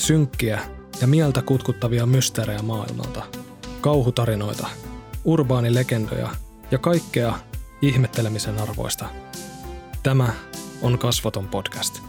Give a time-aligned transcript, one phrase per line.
[0.00, 0.60] synkkiä
[1.00, 3.22] ja mieltä kutkuttavia mysteerejä maailmalta,
[3.80, 4.68] kauhutarinoita,
[5.24, 6.30] urbaanilegendoja
[6.70, 7.38] ja kaikkea
[7.82, 9.06] ihmettelemisen arvoista.
[10.02, 10.32] Tämä
[10.82, 12.02] on Kasvoton podcast.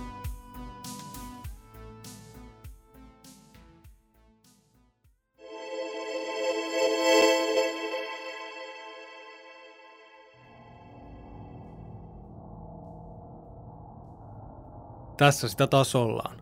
[15.18, 16.42] Tässä sitä taas ollaan.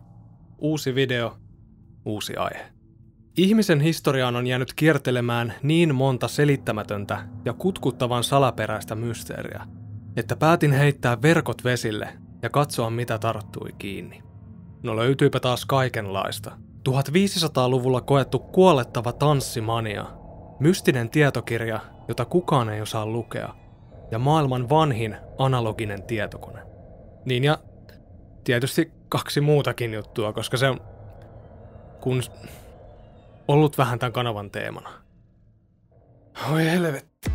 [0.58, 1.36] Uusi video,
[2.10, 2.72] uusi aihe.
[3.36, 9.66] Ihmisen historiaan on jäänyt kiertelemään niin monta selittämätöntä ja kutkuttavan salaperäistä mysteeriä,
[10.16, 12.08] että päätin heittää verkot vesille
[12.42, 14.22] ja katsoa mitä tarttui kiinni.
[14.82, 16.52] No löytyypä taas kaikenlaista.
[16.88, 20.04] 1500-luvulla koettu kuolettava tanssimania,
[20.60, 23.54] mystinen tietokirja, jota kukaan ei osaa lukea,
[24.10, 26.62] ja maailman vanhin analoginen tietokone.
[27.24, 27.58] Niin ja
[28.44, 30.80] tietysti kaksi muutakin juttua, koska se on
[32.00, 32.22] kun
[33.48, 34.90] ollut vähän tämän kanavan teemana.
[36.52, 37.30] Oi helvetti.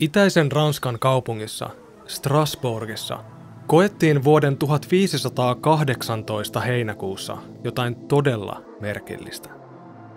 [0.00, 1.70] Itäisen Ranskan kaupungissa,
[2.06, 3.24] Strasbourgissa,
[3.66, 9.55] koettiin vuoden 1518 heinäkuussa jotain todella merkillistä.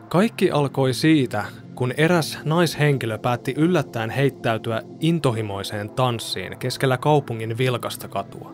[0.10, 8.54] Kaikki alkoi siitä, kun eräs naishenkilö päätti yllättäen heittäytyä intohimoiseen tanssiin keskellä kaupungin vilkasta katua.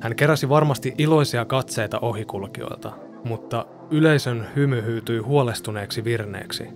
[0.00, 2.92] Hän keräsi varmasti iloisia katseita ohikulkijoilta,
[3.24, 6.68] mutta yleisön hymy hyytyi huolestuneeksi virneeksi,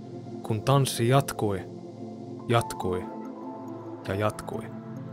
[0.42, 1.60] kun tanssi jatkui,
[2.48, 3.04] jatkui
[4.08, 4.62] ja jatkui.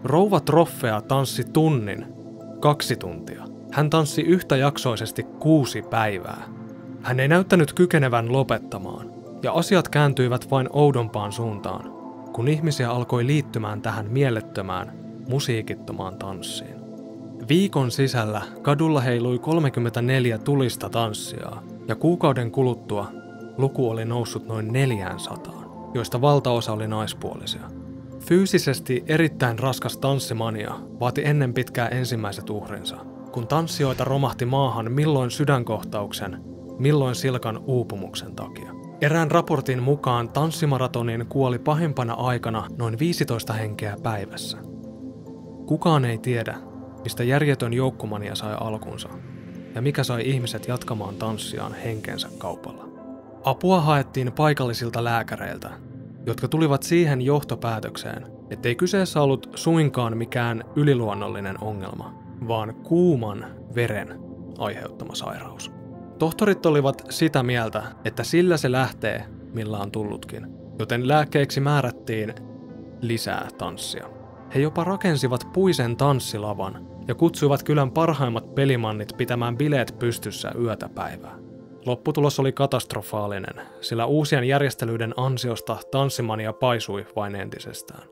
[0.03, 2.05] Rouva Troffea tanssi tunnin,
[2.59, 3.43] kaksi tuntia.
[3.71, 6.64] Hän tanssi yhtäjaksoisesti kuusi päivää.
[7.05, 11.91] Hän ei näyttänyt kykenevän lopettamaan ja asiat kääntyivät vain oudompaan suuntaan,
[12.33, 14.93] kun ihmisiä alkoi liittymään tähän mielettömään,
[15.29, 16.75] musiikittomaan tanssiin.
[17.49, 21.51] Viikon sisällä kadulla heilui 34 tulista tanssia,
[21.87, 23.11] ja kuukauden kuluttua
[23.57, 27.63] luku oli noussut noin 400, joista valtaosa oli naispuolisia.
[28.19, 32.97] Fyysisesti erittäin raskas tanssimania vaati ennen pitkää ensimmäiset uhrinsa,
[33.31, 38.71] kun tanssijoita romahti maahan milloin sydänkohtauksen, milloin silkan uupumuksen takia.
[39.01, 44.57] Erään raportin mukaan tanssimaratonin kuoli pahimpana aikana noin 15 henkeä päivässä.
[45.65, 46.57] Kukaan ei tiedä,
[47.03, 49.09] mistä järjetön joukkomania sai alkunsa
[49.75, 52.85] ja mikä sai ihmiset jatkamaan tanssiaan henkensä kaupalla.
[53.43, 55.69] Apua haettiin paikallisilta lääkäreiltä,
[56.25, 62.13] jotka tulivat siihen johtopäätökseen, ettei kyseessä ollut suinkaan mikään yliluonnollinen ongelma,
[62.47, 64.19] vaan kuuman veren
[64.57, 65.74] aiheuttama sairaus.
[66.19, 70.47] Tohtorit olivat sitä mieltä, että sillä se lähtee, millä on tullutkin,
[70.79, 72.33] joten lääkkeeksi määrättiin
[73.01, 74.09] lisää tanssia.
[74.55, 81.35] He jopa rakensivat puisen tanssilavan ja kutsuivat kylän parhaimmat pelimannit pitämään bileet pystyssä yötä päivää.
[81.85, 88.03] Lopputulos oli katastrofaalinen, sillä uusien järjestelyiden ansiosta tanssimania paisui vain entisestään.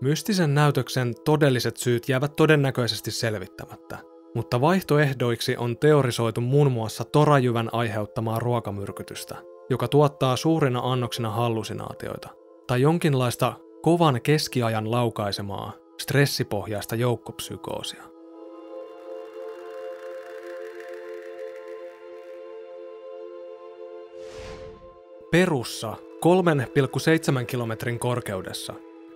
[0.00, 3.98] Mystisen näytöksen todelliset syyt jäävät todennäköisesti selvittämättä,
[4.38, 9.36] mutta vaihtoehdoiksi on teorisoitu muun muassa torajyvän aiheuttamaa ruokamyrkytystä,
[9.70, 12.28] joka tuottaa suurina annoksina hallusinaatioita,
[12.66, 18.02] tai jonkinlaista kovan keskiajan laukaisemaa stressipohjaista joukkopsykoosia.
[25.30, 25.96] Perussa
[27.40, 28.74] 3,7 kilometrin korkeudessa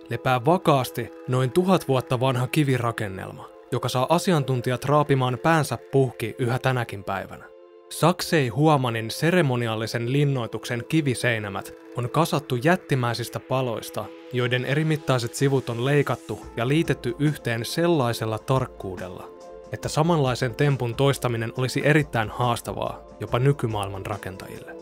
[0.09, 7.03] lepää vakaasti noin tuhat vuotta vanha kivirakennelma, joka saa asiantuntijat raapimaan päänsä puhki yhä tänäkin
[7.03, 7.45] päivänä.
[7.89, 16.67] Saksei Huomanin seremoniallisen linnoituksen kiviseinämät on kasattu jättimäisistä paloista, joiden erimittaiset sivut on leikattu ja
[16.67, 19.29] liitetty yhteen sellaisella tarkkuudella,
[19.71, 24.75] että samanlaisen tempun toistaminen olisi erittäin haastavaa jopa nykymaailman rakentajille.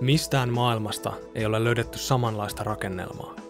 [0.00, 3.43] Mistään maailmasta ei ole löydetty samanlaista rakennelmaa.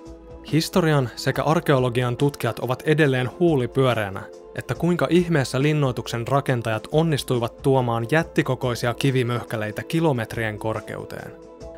[0.53, 4.23] Historian sekä arkeologian tutkijat ovat edelleen huulipyöreänä,
[4.55, 11.33] että kuinka ihmeessä linnoituksen rakentajat onnistuivat tuomaan jättikokoisia kivimöhkäleitä kilometrien korkeuteen.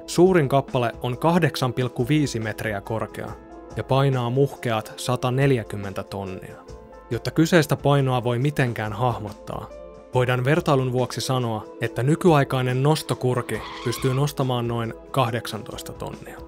[0.07, 1.17] Suurin kappale on
[2.37, 3.29] 8,5 metriä korkea
[3.77, 6.57] ja painaa muhkeat 140 tonnia.
[7.11, 9.71] Jotta kyseistä painoa voi mitenkään hahmottaa,
[10.15, 16.39] voidaan vertailun vuoksi sanoa, että nykyaikainen nostokurki pystyy nostamaan noin 18 tonnia.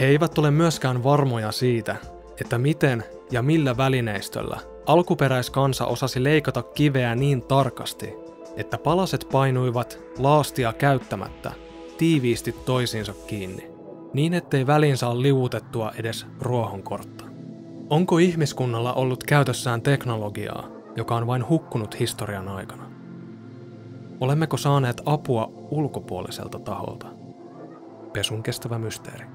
[0.00, 1.96] He eivät ole myöskään varmoja siitä,
[2.40, 8.14] että miten ja millä välineistöllä alkuperäiskansa osasi leikata kiveä niin tarkasti,
[8.56, 11.52] että palaset painuivat laastia käyttämättä
[11.98, 13.70] tiiviisti toisiinsa kiinni,
[14.12, 17.24] niin ettei väliin saa liuutettua edes ruohonkortta.
[17.90, 22.90] Onko ihmiskunnalla ollut käytössään teknologiaa, joka on vain hukkunut historian aikana?
[24.20, 27.06] Olemmeko saaneet apua ulkopuoliselta taholta?
[28.12, 29.26] Pesun kestävä mysteeri.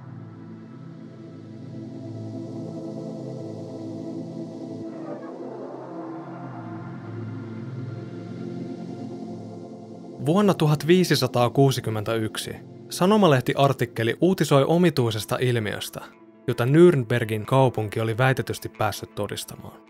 [10.26, 12.56] Vuonna 1561
[12.90, 16.02] sanomalehtiartikkeli uutisoi omituisesta ilmiöstä,
[16.48, 19.82] jota Nürnbergin kaupunki oli väitetysti päässyt todistamaan.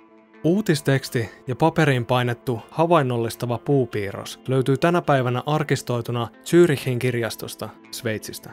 [0.44, 8.50] Uutisteksti ja paperiin painettu havainnollistava puupiirros löytyy tänä päivänä arkistoituna Zürichin kirjastosta Sveitsistä.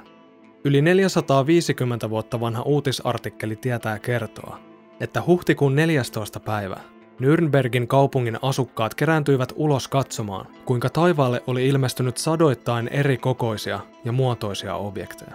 [0.65, 4.59] Yli 450 vuotta vanha uutisartikkeli tietää kertoa,
[5.01, 6.41] että huhtikuun 14.
[6.41, 6.81] päivä
[7.21, 14.75] Nürnbergin kaupungin asukkaat kerääntyivät ulos katsomaan, kuinka taivaalle oli ilmestynyt sadoittain eri kokoisia ja muotoisia
[14.75, 15.35] objekteja.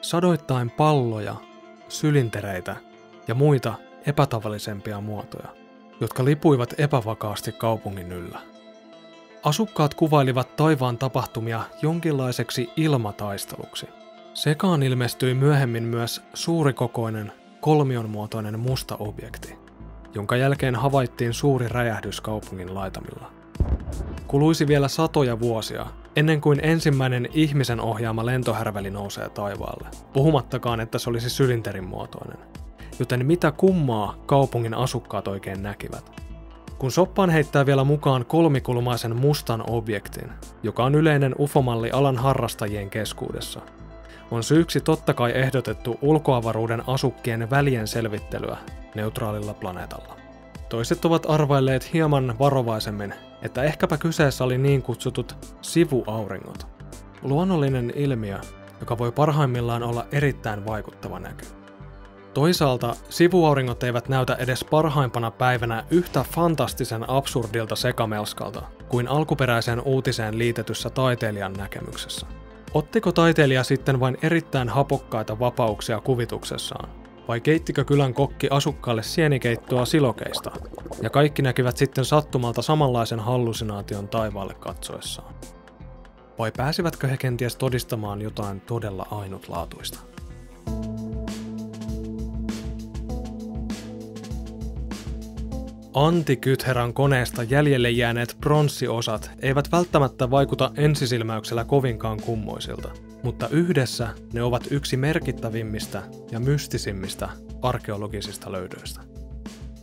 [0.00, 1.34] Sadoittain palloja,
[1.88, 2.76] sylintereitä
[3.28, 3.74] ja muita
[4.06, 5.48] epätavallisempia muotoja,
[6.00, 8.38] jotka lipuivat epävakaasti kaupungin yllä.
[9.42, 13.86] Asukkaat kuvailivat taivaan tapahtumia jonkinlaiseksi ilmataisteluksi.
[14.34, 19.69] Sekaan ilmestyi myöhemmin myös suurikokoinen kolmionmuotoinen musta objekti,
[20.14, 23.30] jonka jälkeen havaittiin suuri räjähdys kaupungin laitamilla.
[24.26, 25.86] Kuluisi vielä satoja vuosia,
[26.16, 32.38] ennen kuin ensimmäinen ihmisen ohjaama lentohärväli nousee taivaalle, puhumattakaan, että se olisi sylinterin muotoinen.
[32.98, 36.20] Joten mitä kummaa kaupungin asukkaat oikein näkivät?
[36.78, 43.60] Kun soppaan heittää vielä mukaan kolmikulmaisen mustan objektin, joka on yleinen ufomalli alan harrastajien keskuudessa,
[44.30, 48.56] on syyksi totta kai ehdotettu ulkoavaruuden asukkien välien selvittelyä
[48.94, 50.16] neutraalilla planeetalla.
[50.68, 56.66] Toiset ovat arvailleet hieman varovaisemmin, että ehkäpä kyseessä oli niin kutsutut sivuauringot.
[57.22, 58.38] Luonnollinen ilmiö,
[58.80, 61.46] joka voi parhaimmillaan olla erittäin vaikuttava näky.
[62.34, 70.90] Toisaalta sivuauringot eivät näytä edes parhaimpana päivänä yhtä fantastisen absurdilta sekamelskalta kuin alkuperäiseen uutiseen liitetyssä
[70.90, 72.26] taiteilijan näkemyksessä.
[72.74, 76.88] Ottiko taiteilija sitten vain erittäin hapokkaita vapauksia kuvituksessaan?
[77.28, 80.50] Vai keittikö kylän kokki asukkaalle sienikeittoa silokeista?
[81.02, 85.34] Ja kaikki näkivät sitten sattumalta samanlaisen hallusinaation taivaalle katsoessaan.
[86.38, 90.09] Vai pääsivätkö he kenties todistamaan jotain todella ainutlaatuista?
[95.94, 102.90] Antikytheran koneesta jäljelle jääneet pronssiosat eivät välttämättä vaikuta ensisilmäyksellä kovinkaan kummoisilta,
[103.22, 107.28] mutta yhdessä ne ovat yksi merkittävimmistä ja mystisimmistä
[107.62, 109.00] arkeologisista löydöistä.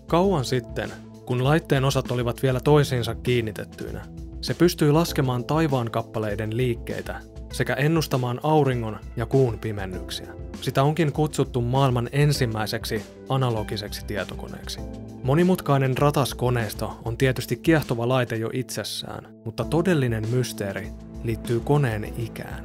[0.07, 0.91] Kauan sitten,
[1.25, 4.05] kun laitteen osat olivat vielä toisiinsa kiinnitettyinä,
[4.41, 7.21] se pystyi laskemaan taivaan kappaleiden liikkeitä
[7.57, 10.27] sekä ennustamaan auringon ja kuun pimennyksiä.
[10.61, 14.79] Sitä onkin kutsuttu maailman ensimmäiseksi analogiseksi tietokoneeksi.
[15.23, 20.87] Monimutkainen ratas koneisto on tietysti kiehtova laite jo itsessään, mutta todellinen mysteeri
[21.23, 22.63] liittyy koneen ikään.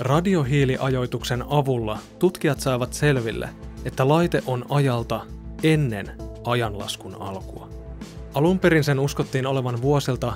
[0.00, 3.48] Radiohiiliajoituksen avulla tutkijat saavat selville,
[3.84, 5.20] että laite on ajalta
[5.62, 6.10] ennen
[6.44, 7.68] ajanlaskun alkua.
[8.34, 10.32] Alun perin sen uskottiin olevan vuosilta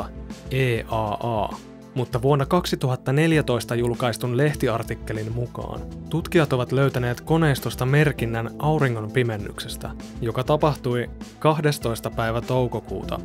[0.00, 0.04] 150-100
[0.50, 1.54] EAA,
[1.98, 5.80] mutta vuonna 2014 julkaistun lehtiartikkelin mukaan
[6.10, 12.10] tutkijat ovat löytäneet koneistosta merkinnän auringon pimennyksestä, joka tapahtui 12.
[12.10, 13.20] päivä toukokuuta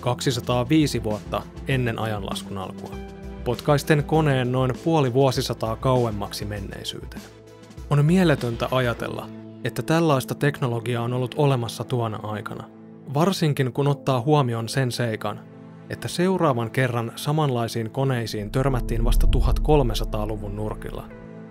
[0.00, 2.96] 205 vuotta ennen ajanlaskun alkua,
[3.44, 7.22] potkaisten koneen noin puoli vuosisataa kauemmaksi menneisyyteen.
[7.90, 9.28] On mieletöntä ajatella,
[9.64, 12.64] että tällaista teknologiaa on ollut olemassa tuona aikana,
[13.14, 15.53] varsinkin kun ottaa huomioon sen seikan,
[15.90, 21.08] että seuraavan kerran samanlaisiin koneisiin törmättiin vasta 1300-luvun nurkilla,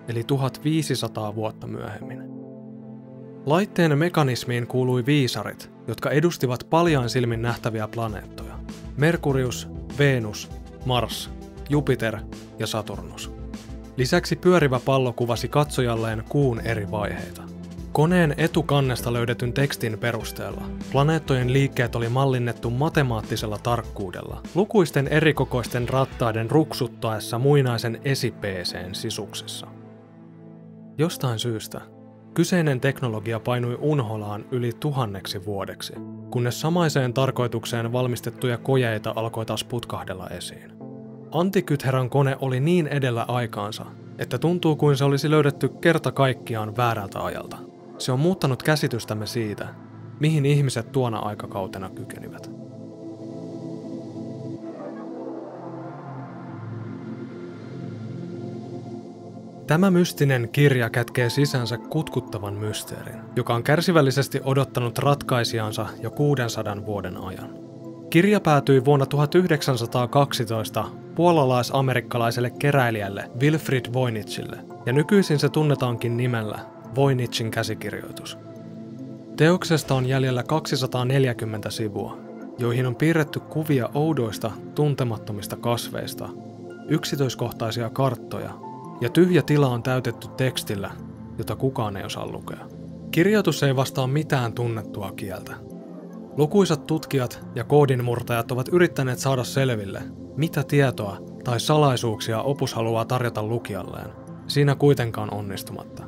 [0.08, 2.24] eli 1500 vuotta myöhemmin.
[3.46, 8.60] Laitteen mekanismiin kuului viisarit, jotka edustivat paljain silmin nähtäviä planeettoja.
[8.98, 9.68] Merkurius,
[10.00, 10.52] Venus,
[10.86, 11.30] Mars,
[11.70, 12.18] Jupiter
[12.60, 13.32] ja Saturnus.
[13.98, 17.53] Lisäksi pyörivä pallo kuvasi katsojalleen kuun eri vaiheita.
[17.94, 27.40] Koneen etukannesta löydetyn tekstin perusteella planeettojen liikkeet oli mallinnettu matemaattisella tarkkuudella, lukuisten erikokoisten rattaiden ruksuttaessa
[27.40, 29.68] muinaisen esipeeseen sisuksessa.
[30.98, 31.82] Jostain syystä
[32.34, 35.94] kyseinen teknologia painui unholaan yli tuhanneksi vuodeksi,
[36.30, 40.72] kunnes samaiseen tarkoitukseen valmistettuja kojeita alkoi taas putkahdella esiin.
[41.32, 43.86] Antikytheran kone oli niin edellä aikaansa,
[44.18, 47.58] että tuntuu kuin se olisi löydetty kerta kaikkiaan väärältä ajalta–
[47.98, 49.68] se on muuttanut käsitystämme siitä,
[50.20, 52.52] mihin ihmiset tuona aikakautena kykenivät.
[59.68, 67.18] Tämä mystinen kirja kätkee sisänsä kutkuttavan mysteerin, joka on kärsivällisesti odottanut ratkaisijansa jo 600 vuoden
[67.18, 67.50] ajan.
[68.10, 70.86] Kirja päätyi vuonna 1912
[71.16, 76.60] puolalais-amerikkalaiselle keräilijälle Wilfrid Voinichille, ja nykyisin se tunnetaankin nimellä
[76.96, 78.38] Voinichin käsikirjoitus.
[79.36, 82.18] Teoksesta on jäljellä 240 sivua,
[82.58, 86.30] joihin on piirretty kuvia oudoista, tuntemattomista kasveista,
[86.88, 88.50] yksityiskohtaisia karttoja
[89.02, 90.92] ja tyhjä tila on täytetty tekstillä,
[91.38, 92.68] jota kukaan ei osaa lukea.
[93.12, 95.56] Kirjoitus ei vastaa mitään tunnettua kieltä.
[96.38, 100.02] Lukuisat tutkijat ja koodinmurtajat ovat yrittäneet saada selville,
[100.38, 104.10] mitä tietoa tai salaisuuksia opus haluaa tarjota lukijalleen,
[104.48, 106.04] siinä kuitenkaan onnistumatta.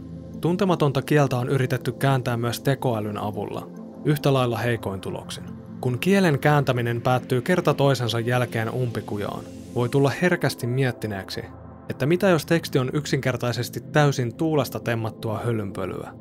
[0.45, 3.69] Tuntematonta kieltä on yritetty kääntää myös tekoälyn avulla,
[4.03, 5.43] yhtä lailla heikoin tuloksin.
[5.81, 9.43] Kun kielen kääntäminen päättyy kerta toisensa jälkeen umpikujaan,
[9.75, 11.41] voi tulla herkästi miettineeksi,
[11.89, 16.11] että mitä jos teksti on yksinkertaisesti täysin tuulesta temmattua hölynpölyä.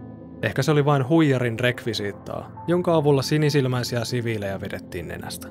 [0.42, 5.48] Ehkä se oli vain huijarin rekvisiittaa, jonka avulla sinisilmäisiä siviilejä vedettiin nenästä.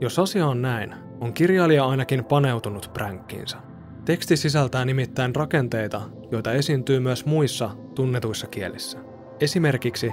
[0.00, 3.69] Jos asia on näin, on kirjailija ainakin paneutunut pränkkiinsä.
[4.10, 8.98] Teksti sisältää nimittäin rakenteita, joita esiintyy myös muissa tunnetuissa kielissä.
[9.40, 10.12] Esimerkiksi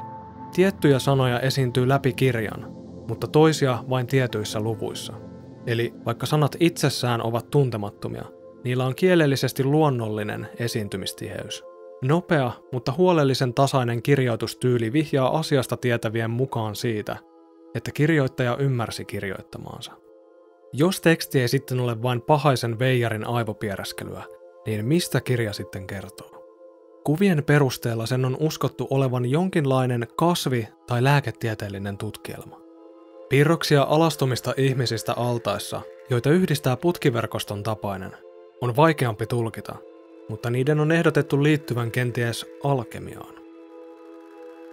[0.55, 2.71] tiettyjä sanoja esiintyy läpi kirjan,
[3.07, 5.13] mutta toisia vain tietyissä luvuissa.
[5.67, 8.25] Eli vaikka sanat itsessään ovat tuntemattomia,
[8.63, 11.63] niillä on kielellisesti luonnollinen esiintymistiheys.
[12.01, 17.17] Nopea, mutta huolellisen tasainen kirjoitustyyli vihjaa asiasta tietävien mukaan siitä,
[17.75, 20.06] että kirjoittaja ymmärsi kirjoittamaansa.
[20.73, 24.23] Jos teksti ei sitten ole vain pahaisen veijarin aivopieräskelyä,
[24.65, 26.37] niin mistä kirja sitten kertoo?
[27.03, 32.61] Kuvien perusteella sen on uskottu olevan jonkinlainen kasvi- tai lääketieteellinen tutkielma.
[33.29, 38.11] Piirroksia alastumista ihmisistä altaissa, joita yhdistää putkiverkoston tapainen,
[38.61, 39.75] on vaikeampi tulkita,
[40.29, 43.35] mutta niiden on ehdotettu liittyvän kenties alkemiaan.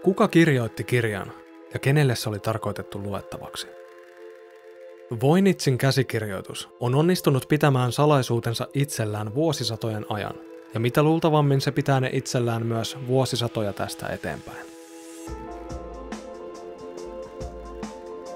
[0.02, 1.32] Kuka kirjoitti kirjan
[1.74, 3.66] ja kenelle se oli tarkoitettu luettavaksi?
[5.20, 10.34] Voinitsin käsikirjoitus on onnistunut pitämään salaisuutensa itsellään vuosisatojen ajan,
[10.74, 14.66] ja mitä luultavammin se pitää ne itsellään myös vuosisatoja tästä eteenpäin.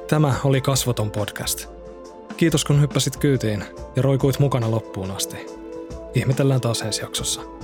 [0.08, 1.68] Tämä oli Kasvoton podcast.
[2.36, 3.64] Kiitos kun hyppäsit kyytiin
[3.96, 5.36] ja roikuit mukana loppuun asti.
[6.14, 7.57] Ihmetellään taas ensi jaksossa.